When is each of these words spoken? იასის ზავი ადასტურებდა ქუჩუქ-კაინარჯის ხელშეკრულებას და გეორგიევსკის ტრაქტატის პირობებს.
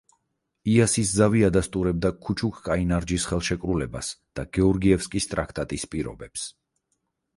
იასის 0.75 1.11
ზავი 1.17 1.43
ადასტურებდა 1.49 2.11
ქუჩუქ-კაინარჯის 2.29 3.27
ხელშეკრულებას 3.33 4.11
და 4.41 4.47
გეორგიევსკის 4.59 5.33
ტრაქტატის 5.35 5.87
პირობებს. 5.93 6.49